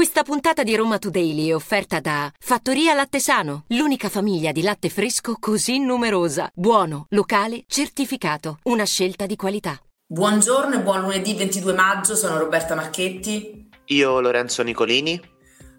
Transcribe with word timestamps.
Questa 0.00 0.22
puntata 0.22 0.62
di 0.62 0.74
Roma 0.74 0.96
Today 0.96 1.48
è 1.48 1.54
offerta 1.54 2.00
da 2.00 2.32
Fattoria 2.38 2.94
Latte 2.94 3.20
Sano, 3.20 3.64
l'unica 3.66 4.08
famiglia 4.08 4.50
di 4.50 4.62
latte 4.62 4.88
fresco 4.88 5.36
così 5.38 5.78
numerosa. 5.78 6.50
Buono, 6.54 7.04
locale, 7.10 7.64
certificato. 7.66 8.60
Una 8.62 8.86
scelta 8.86 9.26
di 9.26 9.36
qualità. 9.36 9.78
Buongiorno 10.06 10.76
e 10.76 10.80
buon 10.80 11.02
lunedì 11.02 11.34
22 11.34 11.74
maggio, 11.74 12.16
sono 12.16 12.38
Roberta 12.38 12.74
Marchetti. 12.74 13.68
Io 13.88 14.20
Lorenzo 14.20 14.62
Nicolini. 14.62 15.20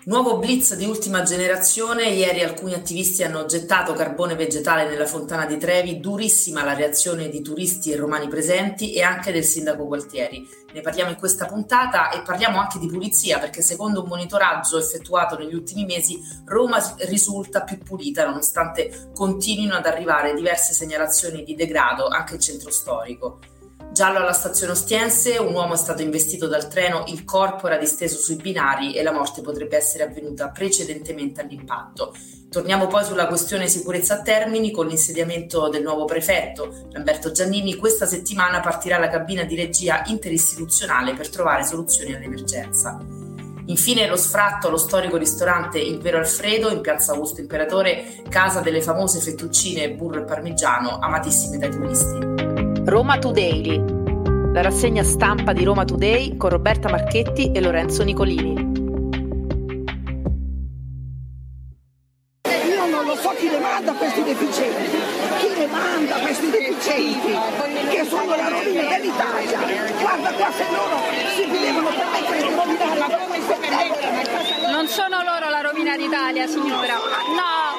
Nuovo 0.04 0.40
blitz 0.40 0.74
di 0.74 0.86
ultima 0.86 1.22
generazione, 1.22 2.10
ieri 2.10 2.42
alcuni 2.42 2.74
attivisti 2.74 3.22
hanno 3.22 3.46
gettato 3.46 3.94
carbone 3.94 4.33
vegetale 4.33 4.90
nella 4.90 5.06
fontana 5.06 5.46
di 5.46 5.58
Trevi, 5.58 6.00
durissima 6.00 6.63
la 6.63 6.74
reazione 6.74 7.29
di 7.29 7.44
turisti 7.44 7.92
e 7.92 7.97
romani 7.97 8.28
presenti 8.28 8.94
e 8.94 9.04
anche 9.04 9.32
del 9.32 9.44
sindaco 9.44 9.86
Gualtieri. 9.86 10.50
Ne 10.74 10.82
parliamo 10.82 11.12
in 11.12 11.18
questa 11.18 11.46
puntata 11.46 12.10
e 12.10 12.24
parliamo 12.24 12.60
anche 12.60 12.79
di 12.79 12.87
pulizia 12.87 13.37
perché 13.37 13.62
secondo 13.62 14.01
un 14.01 14.08
monitoraggio 14.08 14.79
effettuato 14.79 15.37
negli 15.37 15.54
ultimi 15.54 15.86
mesi 15.86 16.18
Roma 16.46 16.80
risulta 17.02 17.62
più 17.62 17.77
pulita 17.77 18.26
nonostante 18.26 19.12
continuino 19.13 19.76
ad 19.76 19.86
arrivare 19.86 20.34
diverse 20.34 20.74
segnalazioni 20.74 21.44
di 21.44 21.54
degrado 21.54 22.08
anche 22.08 22.34
in 22.34 22.40
centro 22.40 22.72
storico. 22.72 23.38
Giallo 23.91 24.20
alla 24.20 24.31
stazione 24.31 24.72
Ostiense, 24.72 25.38
un 25.38 25.54
uomo 25.54 25.73
è 25.73 25.77
stato 25.77 26.02
investito 26.02 26.48
dal 26.48 26.70
treno, 26.70 27.04
il 27.08 27.26
corpo 27.26 27.68
era 27.68 27.77
disteso 27.77 28.18
sui 28.18 28.38
binari 28.38 28.94
e 28.94 29.04
la 29.04 29.12
morte 29.12 29.41
potrebbe 29.41 29.76
essere 29.76 30.05
avvenuta 30.05 30.48
precedentemente 30.48 31.41
all'impatto. 31.41 32.16
Torniamo 32.49 32.88
poi 32.88 33.04
sulla 33.04 33.27
questione 33.27 33.68
sicurezza 33.68 34.16
a 34.16 34.22
Termini 34.22 34.72
con 34.72 34.88
l'insediamento 34.88 35.68
del 35.68 35.84
nuovo 35.84 36.05
prefetto, 36.05 36.88
Lamberto 36.91 37.32
Giannini. 37.32 37.76
Questa 37.76 38.05
settimana 38.05 38.62
partirà 38.62 38.98
la 38.98 39.09
cabina 39.09 39.44
di 39.44 39.55
regia 39.55 40.04
interistituzionale 40.05 41.13
per 41.13 41.30
trovare 41.30 41.66
soluzioni 41.66 42.16
all'emergenza. 42.16 42.98
Infine 43.66 44.08
lo 44.08 44.18
sfratto 44.18 44.68
allo 44.68 44.77
storico 44.77 45.18
ristorante 45.18 45.80
Il 45.80 45.99
Vero 45.99 46.18
Alfredo 46.18 46.70
in 46.71 46.80
piazza 46.80 47.12
Augusto 47.12 47.41
Imperatore, 47.41 48.23
casa 48.29 48.62
delle 48.62 48.82
famose 48.82 49.20
fettuccine 49.20 49.91
burro 49.91 50.21
e 50.21 50.23
parmigiano, 50.23 50.98
amatissime 50.99 51.57
dai 51.57 51.71
turisti. 51.71 52.51
Roma 52.84 53.20
Today, 53.20 53.79
la 54.54 54.62
rassegna 54.62 55.04
stampa 55.04 55.54
di 55.54 55.63
Roma 55.63 55.85
Today 55.85 56.35
con 56.35 56.49
Roberta 56.49 56.90
Marchetti 56.90 57.51
e 57.51 57.62
Lorenzo 57.62 58.04
Nicolini. 58.04 58.54
Io 62.43 62.85
non 62.90 63.05
lo 63.05 63.15
so 63.15 63.29
chi 63.38 63.49
le 63.49 63.60
manda 63.60 63.93
questi 63.93 64.23
deficienti, 64.23 64.97
chi 65.39 65.55
le 65.55 65.67
manda 65.67 66.15
questi 66.21 66.49
deficienti, 66.49 67.38
che 67.89 68.03
sono 68.03 68.35
la 68.35 68.49
rovina 68.49 68.81
dell'Italia. 68.89 69.59
Guarda 70.01 70.31
qua 70.31 70.51
se 70.51 70.66
loro 70.71 70.97
si 71.35 71.47
devono 71.47 71.89
permettere 71.89 72.47
di 72.47 72.53
rovinare 72.55 72.97
la 72.97 73.05
Roma 73.05 74.71
Non 74.71 74.88
sono 74.88 75.21
loro 75.23 75.49
la 75.49 75.61
rovina 75.61 75.95
d'Italia, 75.95 76.47
signora. 76.47 76.95
No, 76.95 77.01
no, 77.35 77.70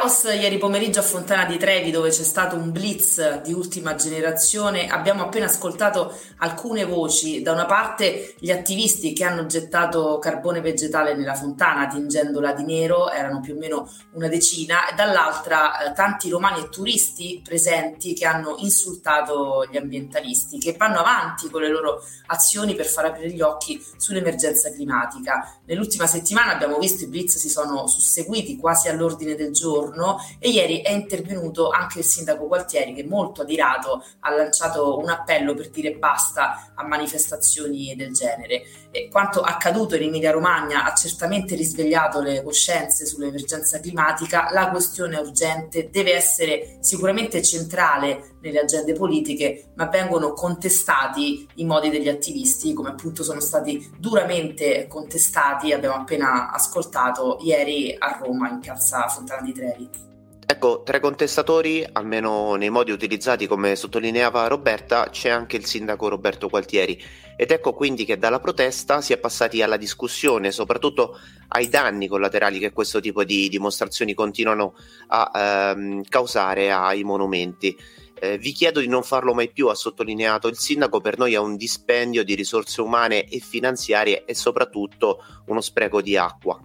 Caos 0.00 0.22
ieri 0.22 0.56
pomeriggio 0.56 1.00
a 1.00 1.02
Fontana 1.02 1.44
di 1.44 1.58
Trevi 1.58 1.90
dove 1.90 2.08
c'è 2.08 2.22
stato 2.22 2.56
un 2.56 2.72
blitz 2.72 3.42
di 3.42 3.52
ultima 3.52 3.96
generazione. 3.96 4.88
Abbiamo 4.88 5.24
appena 5.24 5.44
ascoltato 5.44 6.18
alcune 6.38 6.86
voci. 6.86 7.42
Da 7.42 7.52
una 7.52 7.66
parte 7.66 8.34
gli 8.38 8.50
attivisti 8.50 9.12
che 9.12 9.24
hanno 9.24 9.44
gettato 9.44 10.18
carbone 10.18 10.62
vegetale 10.62 11.14
nella 11.14 11.34
fontana 11.34 11.86
tingendola 11.86 12.54
di 12.54 12.64
nero, 12.64 13.10
erano 13.10 13.40
più 13.40 13.54
o 13.54 13.58
meno 13.58 13.90
una 14.12 14.28
decina, 14.28 14.88
e 14.88 14.94
dall'altra 14.94 15.80
eh, 15.80 15.92
tanti 15.92 16.30
romani 16.30 16.62
e 16.62 16.70
turisti 16.70 17.42
presenti 17.44 18.14
che 18.14 18.24
hanno 18.24 18.54
insultato 18.60 19.66
gli 19.70 19.76
ambientalisti, 19.76 20.58
che 20.58 20.76
vanno 20.78 21.00
avanti 21.00 21.50
con 21.50 21.60
le 21.60 21.68
loro 21.68 22.02
azioni 22.28 22.74
per 22.74 22.86
far 22.86 23.04
aprire 23.04 23.32
gli 23.32 23.42
occhi 23.42 23.84
sull'emergenza 23.98 24.72
climatica. 24.72 25.60
Nell'ultima 25.66 26.06
settimana 26.06 26.52
abbiamo 26.52 26.78
visto 26.78 27.04
i 27.04 27.08
blitz 27.08 27.36
si 27.36 27.50
sono 27.50 27.86
susseguiti 27.86 28.56
quasi 28.56 28.88
all'ordine 28.88 29.34
del 29.34 29.52
giorno 29.52 29.88
giorno 29.90 30.18
e 30.38 30.48
ieri 30.50 30.80
è 30.80 30.92
intervenuto 30.92 31.70
anche 31.70 31.98
il 31.98 32.04
sindaco 32.04 32.46
Gualtieri 32.46 32.94
che 32.94 33.04
molto 33.04 33.42
adirato 33.42 34.04
ha 34.20 34.34
lanciato 34.34 34.98
un 34.98 35.08
appello 35.08 35.54
per 35.54 35.70
dire 35.70 35.92
basta 35.92 36.72
a 36.74 36.86
manifestazioni 36.86 37.94
del 37.96 38.12
genere. 38.12 38.62
E 38.90 39.08
quanto 39.10 39.40
accaduto 39.40 39.96
in 39.96 40.02
Emilia 40.02 40.30
Romagna 40.30 40.84
ha 40.84 40.94
certamente 40.94 41.54
risvegliato 41.54 42.20
le 42.20 42.42
coscienze 42.42 43.06
sull'emergenza 43.06 43.80
climatica, 43.80 44.48
la 44.52 44.70
questione 44.70 45.16
urgente 45.18 45.90
deve 45.90 46.14
essere 46.14 46.78
sicuramente 46.80 47.42
centrale 47.42 48.29
nelle 48.40 48.60
agende 48.60 48.92
politiche, 48.92 49.70
ma 49.74 49.86
vengono 49.86 50.32
contestati 50.32 51.46
i 51.56 51.64
modi 51.64 51.90
degli 51.90 52.08
attivisti, 52.08 52.72
come 52.72 52.90
appunto 52.90 53.22
sono 53.22 53.40
stati 53.40 53.90
duramente 53.98 54.86
contestati, 54.88 55.72
abbiamo 55.72 55.96
appena 55.96 56.50
ascoltato 56.50 57.38
ieri 57.42 57.94
a 57.98 58.18
Roma 58.22 58.48
in 58.50 58.60
piazza 58.60 59.08
Fontana 59.08 59.42
di 59.42 59.52
Trevi. 59.52 60.08
Ecco, 60.50 60.82
tra 60.82 60.96
i 60.96 61.00
contestatori, 61.00 61.86
almeno 61.92 62.56
nei 62.56 62.70
modi 62.70 62.90
utilizzati 62.90 63.46
come 63.46 63.76
sottolineava 63.76 64.48
Roberta, 64.48 65.08
c'è 65.08 65.28
anche 65.28 65.56
il 65.56 65.64
sindaco 65.64 66.08
Roberto 66.08 66.48
Gualtieri 66.48 67.00
ed 67.36 67.52
ecco 67.52 67.72
quindi 67.72 68.04
che 68.04 68.18
dalla 68.18 68.40
protesta 68.40 69.00
si 69.00 69.12
è 69.12 69.18
passati 69.18 69.62
alla 69.62 69.76
discussione, 69.76 70.50
soprattutto 70.50 71.16
ai 71.48 71.68
danni 71.68 72.08
collaterali 72.08 72.58
che 72.58 72.72
questo 72.72 72.98
tipo 72.98 73.22
di 73.22 73.48
dimostrazioni 73.48 74.12
continuano 74.12 74.74
a 75.06 75.30
ehm, 75.72 76.02
causare 76.08 76.72
ai 76.72 77.04
monumenti. 77.04 77.76
Eh, 78.22 78.36
vi 78.36 78.52
chiedo 78.52 78.80
di 78.80 78.86
non 78.86 79.02
farlo 79.02 79.32
mai 79.32 79.50
più, 79.50 79.68
ha 79.68 79.74
sottolineato 79.74 80.46
il 80.46 80.58
sindaco, 80.58 81.00
per 81.00 81.16
noi 81.16 81.32
è 81.32 81.38
un 81.38 81.56
dispendio 81.56 82.22
di 82.22 82.34
risorse 82.34 82.82
umane 82.82 83.24
e 83.24 83.38
finanziarie 83.38 84.26
e 84.26 84.34
soprattutto 84.34 85.24
uno 85.46 85.62
spreco 85.62 86.02
di 86.02 86.18
acqua. 86.18 86.60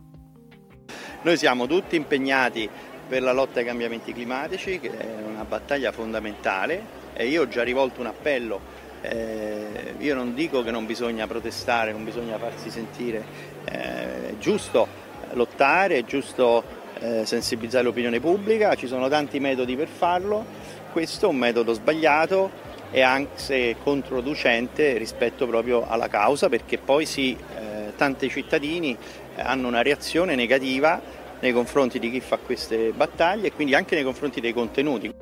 Noi 1.21 1.37
siamo 1.37 1.65
tutti 1.65 1.95
impegnati 1.95 2.69
per 3.07 3.21
la 3.21 3.31
lotta 3.31 3.59
ai 3.59 3.65
cambiamenti 3.65 4.11
climatici, 4.11 4.81
che 4.81 4.97
è 4.97 5.23
una 5.25 5.45
battaglia 5.45 5.93
fondamentale 5.93 7.03
e 7.13 7.27
io 7.27 7.43
ho 7.43 7.47
già 7.47 7.63
rivolto 7.63 8.01
un 8.01 8.07
appello. 8.07 8.59
Eh, 9.01 9.93
io 9.99 10.13
non 10.13 10.33
dico 10.33 10.61
che 10.61 10.71
non 10.71 10.85
bisogna 10.85 11.25
protestare, 11.25 11.93
non 11.93 12.03
bisogna 12.03 12.37
farsi 12.37 12.69
sentire, 12.69 13.23
eh, 13.63 14.31
è 14.31 14.37
giusto 14.39 14.85
lottare, 15.31 15.99
è 15.99 16.03
giusto 16.03 16.63
eh, 16.99 17.25
sensibilizzare 17.25 17.83
l'opinione 17.83 18.19
pubblica, 18.19 18.75
ci 18.75 18.87
sono 18.87 19.07
tanti 19.07 19.39
metodi 19.39 19.75
per 19.75 19.87
farlo, 19.87 20.45
questo 20.91 21.25
è 21.25 21.29
un 21.29 21.37
metodo 21.37 21.73
sbagliato 21.73 22.63
e 22.91 23.01
anche 23.01 23.75
controducente 23.83 24.97
rispetto 24.97 25.47
proprio 25.47 25.85
alla 25.87 26.07
causa 26.07 26.49
perché 26.49 26.77
poi 26.77 27.05
sì, 27.05 27.35
eh, 27.35 27.93
tanti 27.95 28.29
cittadini 28.29 28.95
hanno 29.35 29.67
una 29.67 29.81
reazione 29.81 30.35
negativa 30.35 31.01
nei 31.39 31.51
confronti 31.51 31.99
di 31.99 32.09
chi 32.09 32.21
fa 32.21 32.37
queste 32.37 32.91
battaglie 32.91 33.47
e 33.47 33.51
quindi 33.51 33.75
anche 33.75 33.95
nei 33.95 34.03
confronti 34.03 34.39
dei 34.39 34.53
contenuti. 34.53 35.13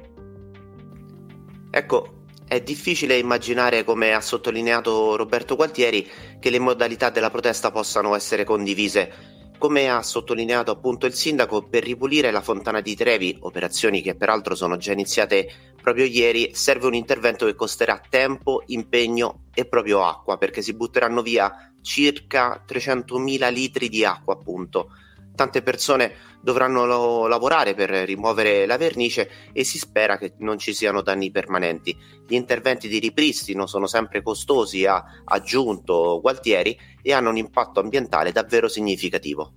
Ecco, 1.71 2.23
è 2.47 2.61
difficile 2.61 3.17
immaginare, 3.17 3.83
come 3.83 4.13
ha 4.13 4.21
sottolineato 4.21 5.15
Roberto 5.15 5.55
Gualtieri, 5.55 6.07
che 6.39 6.51
le 6.51 6.59
modalità 6.59 7.09
della 7.09 7.31
protesta 7.31 7.71
possano 7.71 8.13
essere 8.13 8.43
condivise. 8.43 9.32
Come 9.63 9.89
ha 9.89 10.01
sottolineato 10.01 10.71
appunto 10.71 11.05
il 11.05 11.13
sindaco, 11.13 11.63
per 11.63 11.85
ripulire 11.85 12.31
la 12.31 12.41
fontana 12.41 12.81
di 12.81 12.97
Trevi, 12.97 13.37
operazioni 13.39 14.01
che 14.01 14.13
peraltro 14.13 14.55
sono 14.55 14.75
già 14.75 14.91
iniziate 14.91 15.49
proprio 15.81 16.03
ieri, 16.03 16.53
serve 16.53 16.87
un 16.87 16.93
intervento 16.93 17.45
che 17.45 17.55
costerà 17.55 18.01
tempo, 18.09 18.63
impegno 18.65 19.45
e 19.53 19.63
proprio 19.65 20.03
acqua, 20.03 20.37
perché 20.37 20.61
si 20.61 20.73
butteranno 20.73 21.21
via 21.21 21.73
circa 21.81 22.61
300.000 22.67 23.53
litri 23.53 23.87
di 23.87 24.03
acqua 24.03 24.33
appunto 24.33 24.89
tante 25.35 25.61
persone 25.61 26.13
dovranno 26.41 27.27
lavorare 27.27 27.73
per 27.73 27.89
rimuovere 27.89 28.65
la 28.65 28.77
vernice 28.77 29.29
e 29.53 29.63
si 29.63 29.77
spera 29.77 30.17
che 30.17 30.33
non 30.39 30.57
ci 30.57 30.73
siano 30.73 31.01
danni 31.01 31.31
permanenti. 31.31 31.97
Gli 32.27 32.35
interventi 32.35 32.87
di 32.87 32.99
ripristino 32.99 33.65
sono 33.65 33.87
sempre 33.87 34.21
costosi, 34.21 34.85
ha 34.85 35.03
aggiunto 35.25 36.19
Gualtieri, 36.21 36.77
e 37.01 37.13
hanno 37.13 37.29
un 37.29 37.37
impatto 37.37 37.79
ambientale 37.79 38.31
davvero 38.31 38.67
significativo. 38.67 39.53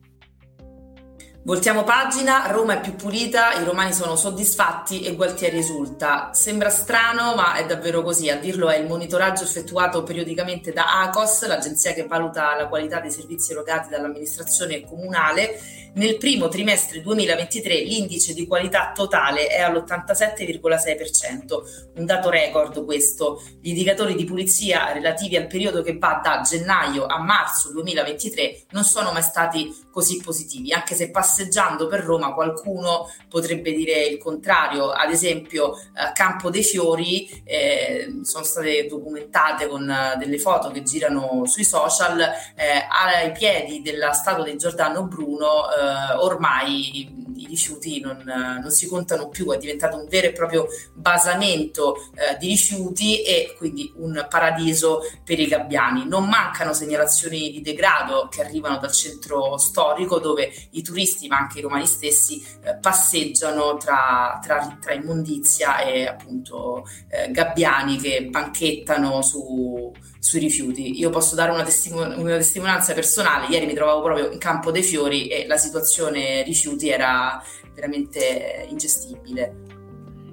Voltiamo 1.46 1.84
pagina, 1.84 2.50
Roma 2.50 2.75
è 2.75 2.81
più 2.81 2.96
pulita, 2.96 3.52
i 3.52 3.62
romani 3.62 3.93
sono 3.93 4.16
soddisfatti 4.16 5.02
e 5.02 5.14
Gualtieri 5.14 5.58
esulta. 5.58 6.31
Sembra 6.32 6.70
strano, 6.70 7.37
ma 7.37 7.54
è 7.54 7.64
davvero 7.64 8.02
così. 8.02 8.28
A 8.28 8.37
dirlo 8.37 8.69
è 8.69 8.78
il 8.78 8.88
monitoraggio 8.88 9.44
effettuato 9.44 10.02
periodicamente 10.02 10.72
da 10.72 11.02
ACOS, 11.02 11.46
l'agenzia 11.46 11.93
che 11.93 12.04
valuta 12.04 12.56
la 12.56 12.66
qualità 12.66 12.98
dei 12.98 13.12
servizi 13.12 13.52
erogati 13.52 13.90
dall'amministrazione 13.90 14.81
comunale. 14.81 15.60
Nel 15.94 16.16
primo 16.19 16.48
trimestre 16.48 17.00
2023 17.00 17.82
l'indice 17.82 18.34
di 18.34 18.44
qualità 18.46 18.90
totale 18.93 19.46
è 19.46 19.60
all'87,6%, 19.60 21.93
un 21.94 22.04
dato 22.04 22.28
record 22.28 22.84
questo. 22.84 23.40
Gli 23.62 23.69
indicatori 23.69 24.16
di 24.16 24.25
pulizia 24.25 24.93
relativi 24.93 25.37
al 25.37 25.46
periodo 25.46 25.81
che 25.81 25.96
va 25.96 26.20
da 26.22 26.43
gennaio 26.43 27.06
a 27.06 27.19
marzo 27.22 27.72
2023 27.72 28.64
non 28.72 28.84
sono 28.84 29.12
mai 29.12 29.22
stati 29.22 29.84
così 29.90 30.20
positivi, 30.20 30.75
anche 30.75 30.94
se 30.94 31.10
passati 31.10 31.34
passeggiando 31.37 31.87
per 31.87 32.00
Roma 32.00 32.33
qualcuno 32.33 33.11
potrebbe 33.29 33.73
dire 33.73 34.06
il 34.06 34.19
contrario, 34.19 34.91
ad 34.91 35.11
esempio 35.11 35.75
a 35.94 36.12
Campo 36.12 36.49
dei 36.49 36.62
Fiori 36.62 37.43
eh, 37.44 38.21
sono 38.23 38.44
state 38.44 38.87
documentate 38.87 39.67
con 39.67 39.93
delle 40.19 40.38
foto 40.38 40.71
che 40.71 40.83
girano 40.83 41.44
sui 41.44 41.65
social, 41.65 42.21
eh, 42.21 42.87
ai 42.88 43.33
piedi 43.33 43.83
della 43.83 44.12
statua 44.12 44.44
di 44.44 44.56
Giordano 44.56 45.05
Bruno 45.05 45.67
eh, 45.69 46.15
ormai 46.17 47.25
rifiuti 47.46 48.00
non, 48.00 48.22
non, 48.25 48.70
si 48.70 48.87
contano 48.87 49.28
più, 49.28 49.50
è 49.52 49.58
diventato 49.58 49.96
un 49.96 50.06
vero 50.08 50.28
e 50.28 50.32
proprio 50.32 50.66
basamento 50.93 51.96
eh, 52.14 52.37
di 52.38 52.48
rifiuti 52.48 53.22
e 53.22 53.54
quindi 53.56 53.93
un 53.96 54.26
paradiso 54.28 55.00
per 55.25 55.38
i 55.38 55.46
gabbiani. 55.46 56.06
Non 56.06 56.28
mancano 56.28 56.72
segnalazioni 56.72 57.50
di 57.50 57.60
degrado 57.60 58.28
che 58.31 58.43
arrivano 58.43 58.78
dal 58.78 58.93
centro 58.93 59.56
storico 59.58 60.19
dove 60.19 60.52
i 60.70 60.82
turisti 60.82 61.28
ma 61.28 61.38
anche 61.38 61.58
i 61.58 61.62
romani 61.62 61.87
stessi 61.87 62.44
eh, 62.62 62.76
passeggiano 62.76 63.76
tra, 63.76 64.38
tra, 64.43 64.76
tra, 64.81 64.93
immondizia 64.93 65.78
e 65.78 66.06
appunto 66.06 66.87
eh, 67.08 67.31
gabbiani 67.31 67.96
che 67.98 68.25
banchettano 68.25 69.22
su, 69.22 69.93
sui 70.26 70.40
rifiuti. 70.40 70.99
Io 70.99 71.08
posso 71.11 71.37
dare 71.37 71.52
una, 71.52 71.62
testimon- 71.62 72.19
una, 72.19 72.37
testimonianza 72.37 72.93
personale, 72.94 73.46
ieri 73.46 73.64
mi 73.64 73.75
trovavo 73.75 74.02
proprio 74.02 74.32
in 74.32 74.38
Campo 74.38 74.73
dei 74.73 74.82
Fiori 74.82 75.28
e 75.28 75.46
la 75.46 75.56
situazione 75.56 76.43
rifiuti 76.43 76.88
era 76.88 77.40
veramente 77.73 78.67
ingestibile. 78.69 79.55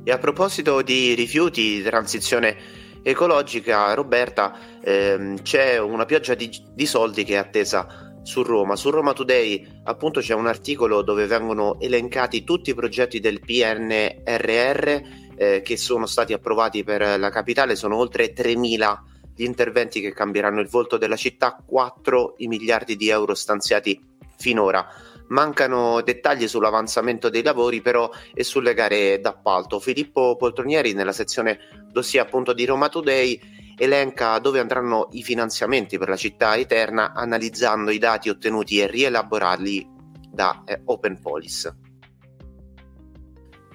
E 0.04 0.12
a 0.12 0.18
proposito 0.18 0.81
di 0.81 1.13
rifiuti, 1.13 1.84
transizione 1.84 2.57
ecologica, 3.04 3.94
Roberta, 3.94 4.80
ehm, 4.84 5.44
c'è 5.44 5.78
una 5.78 6.06
pioggia 6.06 6.34
di, 6.34 6.50
di 6.74 6.86
soldi 6.88 7.24
che 7.24 7.36
è 7.36 7.38
attesa 7.38 8.18
su 8.24 8.42
Roma. 8.42 8.75
Su 8.75 8.89
Roma 8.89 9.13
Today 9.13 9.81
appunto 9.84 10.22
c'è 10.22 10.34
un 10.34 10.48
articolo 10.48 11.04
dove 11.04 11.28
vengono 11.28 11.80
elencati 11.80 12.44
tutti 12.44 12.72
i 12.72 12.74
progetti 12.74 13.19
del 13.19 13.42
PNRR 13.42 15.01
eh, 15.36 15.62
che 15.62 15.78
sono 15.78 16.07
stati 16.07 16.34
approvati 16.34 16.84
per 16.84 17.19
la 17.19 17.30
capitale, 17.30 17.75
sono 17.75 17.96
oltre 17.98 18.34
3.000 18.34 19.12
gli 19.36 19.44
interventi 19.44 20.02
che 20.02 20.14
cambieranno 20.14 20.60
il 20.60 20.68
volto 20.68 20.98
della 20.98 21.16
città, 21.16 21.62
4 21.66 22.36
i 22.38 22.48
miliardi 22.48 22.96
di 22.96 23.10
euro 23.10 23.34
stanziati 23.34 24.00
finora. 24.38 24.86
Mancano 25.30 26.02
dettagli 26.02 26.48
sull'avanzamento 26.48 27.30
dei 27.30 27.42
lavori 27.42 27.82
però 27.82 28.10
e 28.34 28.44
sulle 28.44 28.74
gare 28.74 29.20
d'appalto. 29.20 29.80
Filippo 29.80 30.36
Poltronieri 30.36 30.94
nella 30.94 31.14
sezione 31.14 31.60
dossier 31.92 32.24
appunto 32.24 32.54
di 32.54 32.66
Roma 32.66 32.90
Today 32.90 33.40
elenca 33.78 34.38
dove 34.40 34.60
andranno 34.60 35.08
i 35.12 35.24
finanziamenti 35.24 35.98
per 35.98 36.10
la 36.10 36.16
città 36.16 36.56
eterna 36.56 37.14
analizzando 37.14 37.90
i 37.90 37.98
dati 37.98 38.30
ottenuti 38.30 38.80
e 38.80 38.88
rielaborati 38.88 39.88
da 40.30 40.64
eh, 40.66 40.82
Open 40.86 41.20
Police. 41.20 41.93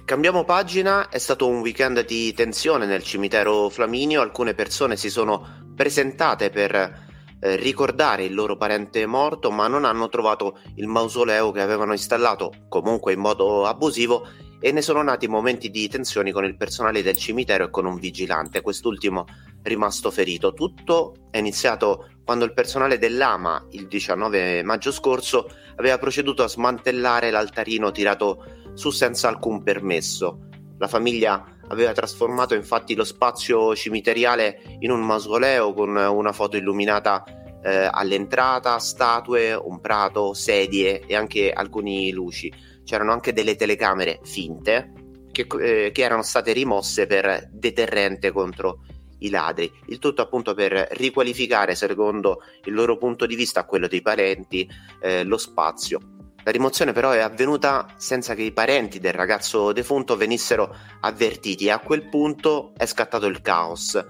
Cambiamo 0.09 0.43
pagina, 0.43 1.11
è 1.11 1.19
stato 1.19 1.47
un 1.47 1.61
weekend 1.61 2.03
di 2.07 2.33
tensione 2.33 2.87
nel 2.87 3.03
cimitero 3.03 3.69
Flaminio, 3.69 4.23
alcune 4.23 4.55
persone 4.55 4.97
si 4.97 5.11
sono 5.11 5.67
presentate 5.77 6.49
per 6.49 6.75
eh, 6.75 7.57
ricordare 7.57 8.25
il 8.25 8.33
loro 8.33 8.57
parente 8.57 9.05
morto 9.05 9.51
ma 9.51 9.69
non 9.69 9.85
hanno 9.85 10.09
trovato 10.09 10.61
il 10.77 10.87
mausoleo 10.87 11.51
che 11.51 11.61
avevano 11.61 11.93
installato 11.93 12.55
comunque 12.71 13.13
in 13.13 13.21
modo 13.21 13.67
abusivo 13.67 14.27
e 14.59 14.73
ne 14.73 14.81
sono 14.81 15.03
nati 15.03 15.29
momenti 15.29 15.69
di 15.69 15.87
tensione 15.89 16.33
con 16.33 16.47
il 16.47 16.57
personale 16.57 17.03
del 17.03 17.19
cimitero 17.19 17.65
e 17.65 17.71
con 17.71 17.85
un 17.85 17.99
vigilante, 17.99 18.63
quest'ultimo 18.63 19.27
rimasto 19.63 20.11
ferito. 20.11 20.55
Tutto 20.55 21.29
è 21.31 21.37
iniziato 21.37 22.09
quando 22.25 22.47
il 22.47 22.55
personale 22.55 22.97
dell'AMA 22.97 23.67
il 23.73 23.87
19 23.87 24.63
maggio 24.63 24.91
scorso 24.91 25.51
aveva 25.77 25.99
proceduto 25.99 26.43
a 26.43 26.49
smantellare 26.49 27.31
l'altarino 27.31 27.91
tirato 27.91 28.57
su 28.79 28.91
senza 28.91 29.27
alcun 29.27 29.65
permesso. 29.65 30.47
La 30.79 30.87
famiglia 30.87 31.45
aveva 31.67 31.93
trasformato 31.93 32.55
infatti 32.55 32.95
lo 32.95 33.03
spazio 33.03 33.75
cimiteriale 33.75 34.63
in 34.79 34.93
un 34.93 35.01
mausoleo 35.01 35.75
con 35.75 35.97
una 35.97 36.33
foto 36.33 36.57
illuminata 36.57 37.25
eh, 37.61 37.89
all'entrata, 37.91 38.79
statue, 38.79 39.53
un 39.55 39.81
prato, 39.81 40.33
sedie 40.33 41.05
e 41.07 41.17
anche 41.17 41.51
alcune 41.51 42.09
luci. 42.13 42.53
C'erano 42.85 43.11
anche 43.11 43.33
delle 43.33 43.57
telecamere 43.57 44.21
finte 44.23 44.93
che, 45.33 45.47
eh, 45.61 45.91
che 45.91 46.03
erano 46.03 46.23
state 46.23 46.53
rimosse 46.53 47.09
per 47.09 47.51
deterrente 47.51 48.31
contro 48.31 48.83
i 49.19 49.31
ladri. 49.31 49.69
Il 49.87 49.99
tutto 49.99 50.23
appunto 50.23 50.55
per 50.55 50.87
riqualificare, 50.93 51.75
secondo 51.75 52.43
il 52.63 52.73
loro 52.73 52.97
punto 52.97 53.27
di 53.27 53.35
vista, 53.35 53.65
quello 53.65 53.89
dei 53.89 54.03
parenti, 54.03 54.71
eh, 55.03 55.25
lo 55.25 55.37
spazio. 55.37 56.18
La 56.49 56.55
rimozione 56.55 56.95
però 56.95 57.11
è 57.11 57.19
avvenuta 57.19 57.87
senza 57.99 58.35
che 58.35 58.41
i 58.41 58.53
parenti 58.53 59.01
del 59.01 59.13
ragazzo 59.13 59.71
defunto 59.73 60.17
venissero 60.17 60.75
avvertiti 61.01 61.67
e 61.67 61.71
a 61.71 61.79
quel 61.79 62.09
punto 62.09 62.73
è 62.75 62.87
scattato 62.87 63.27
il 63.27 63.43
caos. 63.43 64.03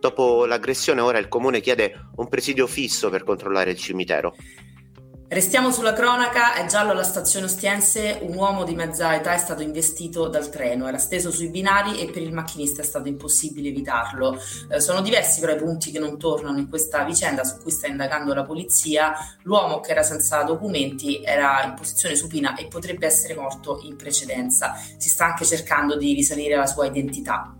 Dopo 0.00 0.46
l'aggressione 0.46 1.02
ora 1.02 1.18
il 1.18 1.28
comune 1.28 1.60
chiede 1.60 2.08
un 2.16 2.28
presidio 2.28 2.66
fisso 2.66 3.10
per 3.10 3.24
controllare 3.24 3.72
il 3.72 3.76
cimitero. 3.76 4.34
Restiamo 5.32 5.70
sulla 5.70 5.94
cronaca, 5.94 6.52
è 6.52 6.66
giallo 6.66 6.90
alla 6.90 7.02
stazione 7.02 7.46
Ostiense, 7.46 8.18
un 8.20 8.34
uomo 8.34 8.64
di 8.64 8.74
mezza 8.74 9.14
età 9.14 9.32
è 9.32 9.38
stato 9.38 9.62
investito 9.62 10.28
dal 10.28 10.50
treno, 10.50 10.86
era 10.86 10.98
steso 10.98 11.30
sui 11.30 11.48
binari 11.48 11.98
e 11.98 12.10
per 12.10 12.20
il 12.20 12.34
macchinista 12.34 12.82
è 12.82 12.84
stato 12.84 13.08
impossibile 13.08 13.70
evitarlo. 13.70 14.38
Eh, 14.68 14.78
sono 14.78 15.00
diversi 15.00 15.40
però 15.40 15.54
i 15.54 15.56
punti 15.56 15.90
che 15.90 15.98
non 15.98 16.18
tornano 16.18 16.58
in 16.58 16.68
questa 16.68 17.02
vicenda 17.04 17.44
su 17.44 17.56
cui 17.62 17.70
sta 17.70 17.86
indagando 17.86 18.34
la 18.34 18.44
polizia. 18.44 19.14
L'uomo 19.44 19.80
che 19.80 19.92
era 19.92 20.02
senza 20.02 20.42
documenti 20.42 21.22
era 21.24 21.62
in 21.64 21.72
posizione 21.72 22.14
supina 22.14 22.54
e 22.54 22.66
potrebbe 22.66 23.06
essere 23.06 23.34
morto 23.34 23.80
in 23.84 23.96
precedenza. 23.96 24.74
Si 24.98 25.08
sta 25.08 25.24
anche 25.24 25.46
cercando 25.46 25.96
di 25.96 26.12
risalire 26.12 26.56
la 26.56 26.66
sua 26.66 26.84
identità. 26.84 27.56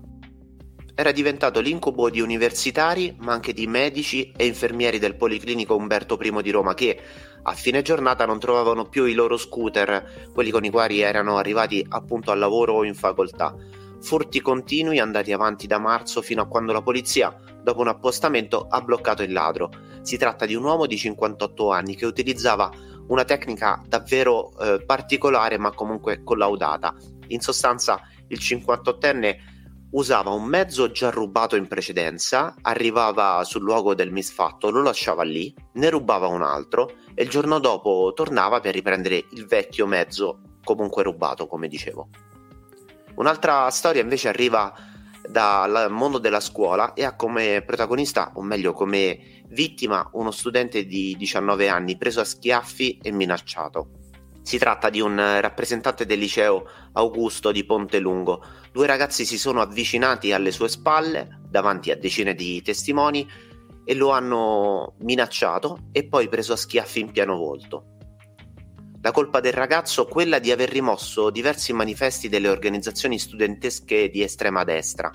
Era 0.95 1.11
diventato 1.11 1.61
l'incubo 1.61 2.11
di 2.11 2.21
universitari, 2.21 3.17
ma 3.21 3.33
anche 3.33 3.55
di 3.55 3.67
medici 3.67 4.31
e 4.37 4.45
infermieri 4.45 4.99
del 4.99 5.17
Policlinico 5.17 5.75
Umberto 5.75 6.19
I 6.21 6.43
di 6.43 6.51
Roma 6.51 6.75
che 6.75 7.01
a 7.45 7.55
fine 7.55 7.81
giornata 7.81 8.27
non 8.27 8.39
trovavano 8.39 8.85
più 8.85 9.05
i 9.07 9.15
loro 9.15 9.39
scooter, 9.39 10.29
quelli 10.35 10.51
con 10.51 10.65
i 10.65 10.71
quali 10.71 11.01
erano 11.01 11.39
arrivati 11.39 11.85
appunto 11.89 12.31
al 12.31 12.39
lavoro 12.39 12.75
o 12.75 12.85
in 12.85 12.95
facoltà. 12.95 13.57
Furti 14.03 14.43
continui 14.43 14.99
andati 14.99 15.33
avanti 15.33 15.67
da 15.67 15.79
marzo 15.79 16.21
fino 16.21 16.43
a 16.43 16.47
quando 16.47 16.73
la 16.73 16.83
polizia, 16.83 17.35
dopo 17.63 17.81
un 17.81 17.89
appostamento, 17.89 18.67
ha 18.69 18.83
bloccato 18.83 19.23
il 19.23 19.33
ladro. 19.33 19.71
Si 20.03 20.19
tratta 20.19 20.45
di 20.45 20.55
un 20.55 20.65
uomo 20.65 20.85
di 20.85 20.99
58 20.99 21.71
anni 21.71 21.97
che 21.97 22.05
utilizzava 22.05 22.71
una 23.07 23.25
tecnica 23.25 23.83
davvero 23.89 24.53
eh, 24.59 24.83
particolare 24.85 25.57
ma 25.57 25.73
comunque 25.73 26.23
collaudata. 26.23 26.95
In 27.29 27.41
sostanza 27.41 27.99
il 28.29 28.39
58enne 28.41 29.52
usava 29.93 30.31
un 30.31 30.45
mezzo 30.45 30.91
già 30.91 31.11
rubato 31.11 31.57
in 31.57 31.67
precedenza, 31.67 32.55
arrivava 32.63 33.43
sul 33.45 33.63
luogo 33.63 33.95
del 33.95 34.13
misfatto, 34.13 34.71
lo 34.71 34.83
lasciava 34.83 35.23
lì, 35.23 35.55
ne 35.73 35.91
rubava 35.91 36.27
un 36.27 36.43
altro 36.43 36.93
e 37.15 37.23
il 37.23 37.29
giorno 37.29 37.59
dopo 37.59 38.13
tornava 38.15 38.61
per 38.61 38.75
riprendere 38.75 39.25
il 39.33 39.47
vecchio 39.47 39.87
mezzo 39.87 40.41
comunque 40.65 41.03
rubato, 41.03 41.47
come 41.47 41.69
dicevo. 41.69 42.09
Un'altra 43.17 43.69
storia 43.71 44.01
invece 44.01 44.29
arriva 44.29 44.73
dal 45.29 45.89
mondo 45.91 46.19
della 46.19 46.41
scuola 46.41 46.95
e 46.95 47.05
ha 47.05 47.15
come 47.15 47.63
protagonista, 47.65 48.33
o 48.35 48.43
meglio 48.43 48.73
come 48.73 49.43
vittima, 49.49 50.09
uno 50.13 50.31
studente 50.31 50.87
di 50.87 51.15
19 51.19 51.69
anni 51.69 51.99
preso 51.99 52.21
a 52.21 52.25
schiaffi 52.25 52.99
e 53.03 53.13
minacciato. 53.13 54.02
Si 54.43 54.59
tratta 54.59 54.91
di 54.91 55.01
un 55.01 55.17
rappresentante 55.41 56.05
del 56.05 56.19
liceo 56.19 56.67
Augusto 56.93 57.53
di 57.53 57.65
Pontelungo. 57.65 58.45
Due 58.73 58.87
ragazzi 58.87 59.25
si 59.25 59.39
sono 59.39 59.61
avvicinati 59.61 60.33
alle 60.33 60.51
sue 60.51 60.69
spalle, 60.69 61.41
davanti 61.49 61.91
a 61.91 61.97
decine 61.97 62.35
di 62.35 62.61
testimoni, 62.61 63.27
e 63.85 63.95
lo 63.95 64.11
hanno 64.11 64.95
minacciato 64.99 65.89
e 65.93 66.07
poi 66.07 66.29
preso 66.29 66.53
a 66.53 66.57
schiaffi 66.57 67.01
in 67.01 67.13
pieno 67.13 67.37
volto. 67.37 67.87
La 69.01 69.11
colpa 69.11 69.41
del 69.41 69.53
ragazzo 69.53 70.07
quella 70.07 70.39
di 70.39 70.53
aver 70.53 70.69
rimosso 70.69 71.31
diversi 71.31 71.73
manifesti 71.73 72.29
delle 72.29 72.49
organizzazioni 72.49 73.19
studentesche 73.19 74.09
di 74.11 74.23
estrema 74.23 74.63
destra. 74.63 75.11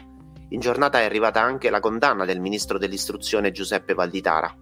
In 0.49 0.59
giornata 0.59 0.99
è 0.99 1.05
arrivata 1.05 1.41
anche 1.41 1.69
la 1.69 1.79
condanna 1.79 2.25
del 2.25 2.41
ministro 2.41 2.77
dell'istruzione 2.77 3.51
Giuseppe 3.51 3.93
Valditara. 3.93 4.53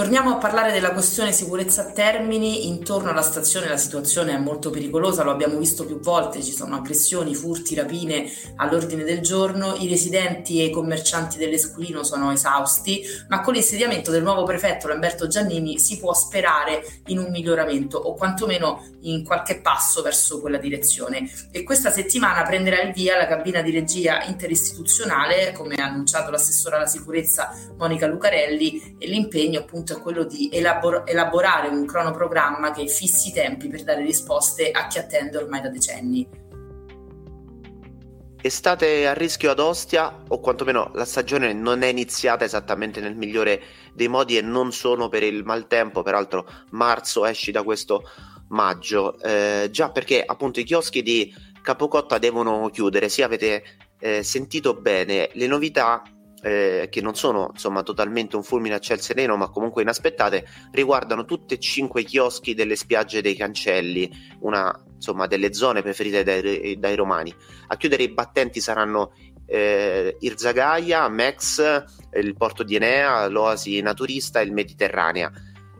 Torniamo 0.00 0.30
a 0.30 0.36
parlare 0.38 0.72
della 0.72 0.92
questione 0.92 1.30
sicurezza 1.30 1.82
a 1.82 1.90
Termini. 1.90 2.66
Intorno 2.68 3.10
alla 3.10 3.20
stazione 3.20 3.68
la 3.68 3.76
situazione 3.76 4.32
è 4.32 4.38
molto 4.38 4.70
pericolosa, 4.70 5.22
lo 5.22 5.30
abbiamo 5.30 5.58
visto 5.58 5.84
più 5.84 6.00
volte, 6.00 6.42
ci 6.42 6.52
sono 6.52 6.76
aggressioni, 6.76 7.34
furti, 7.34 7.74
rapine 7.74 8.24
all'ordine 8.56 9.04
del 9.04 9.20
giorno. 9.20 9.74
I 9.74 9.88
residenti 9.88 10.58
e 10.58 10.64
i 10.64 10.70
commercianti 10.70 11.36
dell'Esculino 11.36 12.02
sono 12.02 12.32
esausti, 12.32 13.02
ma 13.28 13.42
con 13.42 13.52
l'insediamento 13.52 14.10
del 14.10 14.22
nuovo 14.22 14.44
prefetto 14.44 14.88
Lamberto 14.88 15.26
Giannini 15.26 15.78
si 15.78 15.98
può 15.98 16.14
sperare 16.14 16.82
in 17.08 17.18
un 17.18 17.30
miglioramento 17.30 17.98
o 17.98 18.14
quantomeno 18.14 18.82
in 19.02 19.22
qualche 19.22 19.60
passo 19.60 20.00
verso 20.00 20.40
quella 20.40 20.56
direzione. 20.56 21.30
E 21.50 21.62
questa 21.62 21.92
settimana 21.92 22.42
prenderà 22.44 22.80
il 22.80 22.94
via 22.94 23.18
la 23.18 23.26
cabina 23.26 23.60
di 23.60 23.70
regia 23.70 24.24
interistituzionale, 24.24 25.52
come 25.52 25.74
ha 25.74 25.84
annunciato 25.84 26.30
l'assessore 26.30 26.76
alla 26.76 26.86
sicurezza 26.86 27.54
Monica 27.76 28.06
Lucarelli, 28.06 28.96
e 28.98 29.06
l'impegno 29.06 29.60
appunto 29.60 29.88
punto 29.90 29.98
è 29.98 30.00
quello 30.00 30.24
di 30.24 30.48
elabor- 30.52 31.02
elaborare 31.06 31.68
un 31.68 31.84
cronoprogramma 31.84 32.70
che 32.70 32.86
fissi 32.86 33.28
i 33.28 33.32
tempi 33.32 33.68
per 33.68 33.82
dare 33.82 34.02
risposte 34.02 34.70
a 34.70 34.86
chi 34.86 34.98
attende 34.98 35.36
ormai 35.36 35.60
da 35.60 35.68
decenni. 35.68 36.28
Estate 38.42 39.06
a 39.06 39.12
rischio 39.12 39.50
ad 39.50 39.58
Ostia, 39.58 40.22
o 40.28 40.40
quantomeno 40.40 40.90
la 40.94 41.04
stagione 41.04 41.52
non 41.52 41.82
è 41.82 41.88
iniziata 41.88 42.44
esattamente 42.44 43.00
nel 43.00 43.14
migliore 43.14 43.60
dei 43.92 44.08
modi 44.08 44.38
e 44.38 44.40
non 44.40 44.72
sono 44.72 45.08
per 45.08 45.22
il 45.22 45.44
maltempo, 45.44 46.02
peraltro 46.02 46.46
marzo 46.70 47.26
esci 47.26 47.50
da 47.50 47.62
questo 47.62 48.02
maggio, 48.48 49.18
eh, 49.20 49.68
già 49.70 49.90
perché 49.90 50.22
appunto 50.24 50.58
i 50.58 50.64
chioschi 50.64 51.02
di 51.02 51.34
Capocotta 51.62 52.16
devono 52.16 52.70
chiudere, 52.70 53.10
sì 53.10 53.20
avete 53.20 53.62
eh, 53.98 54.22
sentito 54.22 54.72
bene, 54.72 55.28
le 55.34 55.46
novità 55.46 56.02
eh, 56.42 56.88
che 56.90 57.00
non 57.00 57.14
sono 57.14 57.50
insomma 57.52 57.82
totalmente 57.82 58.36
un 58.36 58.42
fulmine 58.42 58.74
a 58.74 58.78
ciel 58.78 59.00
sereno 59.00 59.36
ma 59.36 59.50
comunque 59.50 59.82
inaspettate 59.82 60.46
riguardano 60.72 61.24
tutti 61.24 61.54
e 61.54 61.58
cinque 61.58 62.02
i 62.02 62.04
chioschi 62.04 62.54
delle 62.54 62.76
spiagge 62.76 63.22
dei 63.22 63.36
Cancelli 63.36 64.10
una 64.40 64.74
insomma 64.94 65.26
delle 65.26 65.54
zone 65.54 65.82
preferite 65.82 66.22
dai, 66.22 66.78
dai 66.78 66.94
romani. 66.94 67.34
A 67.68 67.76
chiudere 67.76 68.02
i 68.02 68.12
battenti 68.12 68.60
saranno 68.60 69.12
eh, 69.46 70.16
Irzagaia, 70.20 71.08
Mex, 71.08 71.84
il 72.12 72.36
porto 72.36 72.62
di 72.62 72.76
Enea, 72.76 73.26
l'Oasi 73.28 73.80
Naturista 73.80 74.40
e 74.40 74.44
il 74.44 74.52
Mediterranea 74.52 75.32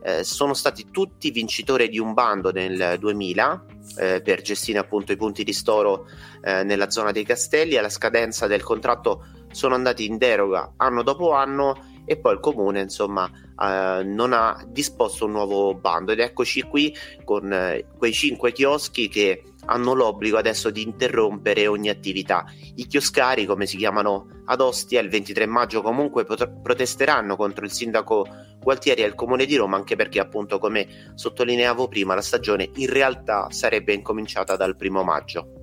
eh, 0.03 0.25
sono 0.25 0.55
stati 0.55 0.91
tutti 0.91 1.31
vincitori 1.31 1.89
di 1.89 1.99
un 1.99 2.15
bando 2.15 2.53
nel 2.53 2.97
2000 2.99 3.65
eh, 3.97 4.23
per 4.23 4.41
gestire 4.43 4.79
appunto 4.79 5.13
i 5.13 5.17
punti 5.17 5.45
di 5.45 5.53
storo 5.53 6.07
eh, 6.43 6.63
nella 6.63 6.91
zona 6.91 7.13
dei 7.13 7.25
castelli 7.25 7.77
alla 7.77 7.89
scadenza 7.89 8.47
del 8.47 8.63
contratto 8.63 9.27
sono 9.53 9.75
andati 9.75 10.07
in 10.07 10.17
deroga 10.17 10.73
anno 10.77 11.03
dopo 11.03 11.33
anno 11.33 11.89
e 12.05 12.17
poi 12.17 12.35
il 12.35 12.41
comune 12.41 12.81
insomma 12.81 13.31
eh, 13.61 14.03
non 14.05 14.33
ha 14.33 14.65
disposto 14.67 15.27
un 15.27 15.33
nuovo 15.33 15.75
bando 15.75 16.13
ed 16.13 16.21
eccoci 16.21 16.63
qui 16.63 16.95
con 17.25 17.53
eh, 17.53 17.87
quei 17.97 18.13
cinque 18.13 18.53
chioschi 18.53 19.09
che 19.09 19.45
hanno 19.67 19.93
l'obbligo 19.93 20.39
adesso 20.39 20.71
di 20.71 20.83
interrompere 20.83 21.67
ogni 21.67 21.89
attività. 21.89 22.45
I 22.77 22.87
chioscari, 22.87 23.45
come 23.45 23.67
si 23.67 23.77
chiamano 23.77 24.43
ad 24.47 24.61
Ostia, 24.61 25.01
il 25.01 25.09
23 25.09 25.47
maggio 25.47 25.83
comunque 25.83 26.25
protesteranno 26.25 27.37
contro 27.37 27.65
il 27.65 27.71
sindaco 27.71 28.27
Gualtieri 28.63 29.03
e 29.03 29.07
il 29.07 29.15
comune 29.15 29.47
di 29.47 29.57
Roma, 29.57 29.77
anche 29.77 29.97
perché 29.97 30.21
appunto 30.21 30.59
come 30.59 31.13
sottolineavo 31.15 31.89
prima 31.89 32.15
la 32.15 32.21
stagione 32.21 32.69
in 32.77 32.89
realtà 32.89 33.49
sarebbe 33.51 33.95
incominciata 33.95 34.57
dal 34.57 34.77
primo 34.77 35.03
maggio. 35.03 35.60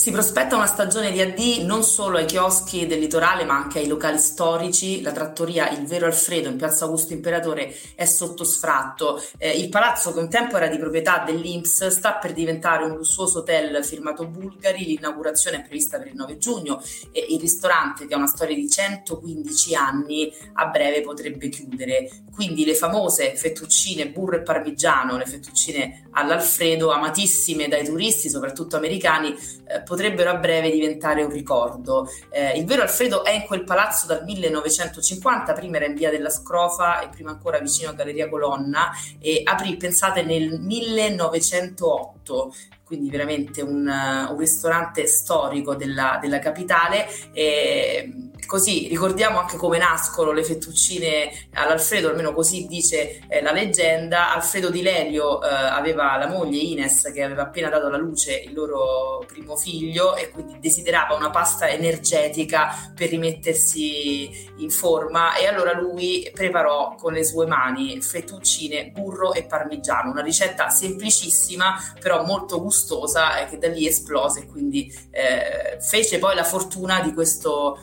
Si 0.00 0.10
prospetta 0.10 0.56
una 0.56 0.64
stagione 0.64 1.12
di 1.12 1.20
AD 1.20 1.62
non 1.66 1.84
solo 1.84 2.16
ai 2.16 2.24
chioschi 2.24 2.86
del 2.86 3.00
litorale 3.00 3.44
ma 3.44 3.56
anche 3.56 3.80
ai 3.80 3.86
locali 3.86 4.16
storici. 4.16 5.02
La 5.02 5.12
trattoria 5.12 5.68
Il 5.68 5.84
Vero 5.84 6.06
Alfredo 6.06 6.48
in 6.48 6.56
piazza 6.56 6.86
Augusto 6.86 7.12
Imperatore 7.12 7.76
è 7.94 8.06
sotto 8.06 8.42
sfratto. 8.42 9.22
Eh, 9.36 9.50
il 9.50 9.68
palazzo 9.68 10.14
che 10.14 10.20
un 10.20 10.30
tempo 10.30 10.56
era 10.56 10.68
di 10.68 10.78
proprietà 10.78 11.22
dell'Inps 11.26 11.88
sta 11.88 12.14
per 12.14 12.32
diventare 12.32 12.84
un 12.84 12.96
lussuoso 12.96 13.40
hotel 13.40 13.84
firmato 13.84 14.26
Bulgari. 14.26 14.86
L'inaugurazione 14.86 15.58
è 15.58 15.62
prevista 15.64 15.98
per 15.98 16.06
il 16.06 16.14
9 16.14 16.38
giugno 16.38 16.82
e 17.12 17.26
il 17.28 17.38
ristorante 17.38 18.06
che 18.06 18.14
ha 18.14 18.16
una 18.16 18.26
storia 18.26 18.56
di 18.56 18.70
115 18.70 19.74
anni 19.74 20.32
a 20.54 20.64
breve 20.68 21.02
potrebbe 21.02 21.50
chiudere. 21.50 22.08
Quindi 22.32 22.64
le 22.64 22.74
famose 22.74 23.36
fettuccine 23.36 24.08
burro 24.08 24.36
e 24.36 24.40
parmigiano, 24.40 25.18
le 25.18 25.26
fettuccine 25.26 26.08
all'Alfredo, 26.12 26.90
amatissime 26.90 27.68
dai 27.68 27.84
turisti, 27.84 28.28
soprattutto 28.28 28.76
americani, 28.76 29.34
eh, 29.66 29.82
potrebbero 29.82 30.30
a 30.30 30.36
breve 30.36 30.70
diventare 30.70 31.22
un 31.22 31.30
ricordo. 31.30 32.08
Eh, 32.30 32.58
il 32.58 32.64
vero 32.64 32.82
Alfredo 32.82 33.24
è 33.24 33.32
in 33.32 33.42
quel 33.42 33.64
palazzo 33.64 34.06
dal 34.06 34.24
1950, 34.24 35.52
prima 35.52 35.76
era 35.76 35.86
in 35.86 35.94
via 35.94 36.10
della 36.10 36.30
Scrofa 36.30 37.00
e 37.00 37.08
prima 37.08 37.30
ancora 37.30 37.58
vicino 37.58 37.90
a 37.90 37.94
Galleria 37.94 38.28
Colonna 38.28 38.90
e 39.20 39.42
aprì, 39.44 39.76
pensate, 39.76 40.22
nel 40.22 40.60
1908 40.60 42.54
quindi 42.90 43.08
veramente 43.08 43.62
un, 43.62 43.86
un 43.86 44.36
ristorante 44.36 45.06
storico 45.06 45.76
della, 45.76 46.18
della 46.20 46.40
capitale. 46.40 47.06
E, 47.32 48.29
Così 48.46 48.88
ricordiamo 48.88 49.38
anche 49.38 49.56
come 49.56 49.78
nascono 49.78 50.32
le 50.32 50.44
fettuccine 50.44 51.30
all'Alfredo, 51.54 52.08
almeno 52.08 52.32
così 52.32 52.66
dice 52.66 53.20
eh, 53.28 53.42
la 53.42 53.52
leggenda. 53.52 54.34
Alfredo 54.34 54.70
Di 54.70 54.82
Lelio 54.82 55.42
eh, 55.42 55.48
aveva 55.48 56.16
la 56.16 56.28
moglie 56.28 56.58
Ines 56.58 57.10
che 57.12 57.22
aveva 57.22 57.42
appena 57.42 57.68
dato 57.68 57.86
alla 57.86 57.96
luce 57.96 58.40
il 58.40 58.52
loro 58.52 59.24
primo 59.26 59.56
figlio 59.56 60.16
e 60.16 60.30
quindi 60.30 60.58
desiderava 60.58 61.14
una 61.14 61.30
pasta 61.30 61.68
energetica 61.68 62.92
per 62.94 63.10
rimettersi 63.10 64.48
in 64.56 64.70
forma 64.70 65.36
e 65.36 65.46
allora 65.46 65.72
lui 65.72 66.30
preparò 66.32 66.94
con 66.94 67.12
le 67.12 67.24
sue 67.24 67.46
mani 67.46 68.00
fettuccine, 68.00 68.90
burro 68.90 69.32
e 69.32 69.44
parmigiano, 69.44 70.10
una 70.10 70.22
ricetta 70.22 70.68
semplicissima 70.68 71.94
però 72.00 72.24
molto 72.24 72.60
gustosa 72.60 73.38
eh, 73.38 73.48
che 73.48 73.58
da 73.58 73.68
lì 73.68 73.86
esplose 73.86 74.40
e 74.40 74.46
quindi 74.46 74.92
eh, 75.10 75.78
fece 75.80 76.18
poi 76.18 76.34
la 76.34 76.44
fortuna 76.44 77.00
di 77.00 77.12
questo 77.12 77.78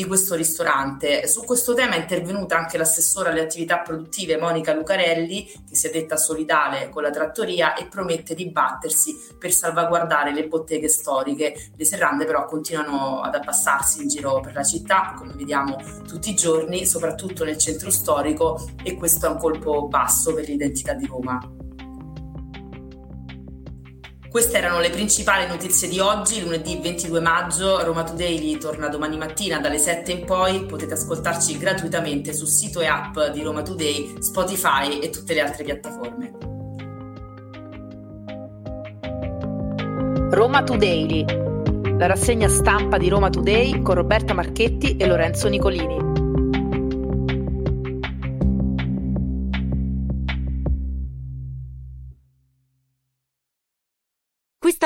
di 0.00 0.06
questo 0.06 0.34
ristorante. 0.34 1.26
Su 1.28 1.44
questo 1.44 1.74
tema 1.74 1.94
è 1.94 1.98
intervenuta 1.98 2.56
anche 2.56 2.78
l'assessora 2.78 3.28
alle 3.28 3.42
attività 3.42 3.80
produttive 3.80 4.38
Monica 4.38 4.72
Lucarelli, 4.72 5.44
che 5.44 5.76
si 5.76 5.88
è 5.88 5.90
detta 5.90 6.16
solidale 6.16 6.88
con 6.88 7.02
la 7.02 7.10
trattoria 7.10 7.74
e 7.74 7.86
promette 7.86 8.34
di 8.34 8.50
battersi 8.50 9.14
per 9.38 9.52
salvaguardare 9.52 10.32
le 10.32 10.48
botteghe 10.48 10.88
storiche. 10.88 11.72
Le 11.76 11.84
serrande 11.84 12.24
però 12.24 12.46
continuano 12.46 13.20
ad 13.20 13.34
abbassarsi 13.34 14.00
in 14.00 14.08
giro 14.08 14.40
per 14.40 14.54
la 14.54 14.64
città, 14.64 15.14
come 15.18 15.34
vediamo 15.34 15.76
tutti 16.06 16.30
i 16.30 16.34
giorni, 16.34 16.86
soprattutto 16.86 17.44
nel 17.44 17.58
centro 17.58 17.90
storico 17.90 18.70
e 18.82 18.94
questo 18.94 19.26
è 19.26 19.28
un 19.28 19.36
colpo 19.36 19.86
basso 19.86 20.32
per 20.32 20.48
l'identità 20.48 20.94
di 20.94 21.04
Roma. 21.04 21.59
Queste 24.30 24.58
erano 24.58 24.78
le 24.78 24.90
principali 24.90 25.48
notizie 25.48 25.88
di 25.88 25.98
oggi, 25.98 26.40
lunedì 26.40 26.78
22 26.80 27.18
maggio. 27.18 27.82
Roma 27.82 28.04
Today 28.04 28.58
torna 28.58 28.86
domani 28.86 29.16
mattina 29.16 29.58
dalle 29.58 29.78
7 29.78 30.12
in 30.12 30.24
poi. 30.24 30.66
Potete 30.66 30.94
ascoltarci 30.94 31.58
gratuitamente 31.58 32.32
sul 32.32 32.46
sito 32.46 32.80
e 32.80 32.86
app 32.86 33.18
di 33.32 33.42
Roma 33.42 33.62
Today, 33.62 34.14
Spotify 34.20 35.00
e 35.00 35.10
tutte 35.10 35.34
le 35.34 35.40
altre 35.40 35.64
piattaforme. 35.64 36.30
Roma 40.30 40.62
Today, 40.62 41.24
la 41.98 42.06
rassegna 42.06 42.48
stampa 42.48 42.98
di 42.98 43.08
Roma 43.08 43.30
Today 43.30 43.82
con 43.82 43.96
Roberta 43.96 44.32
Marchetti 44.32 44.96
e 44.96 45.06
Lorenzo 45.08 45.48
Nicolini. 45.48 46.09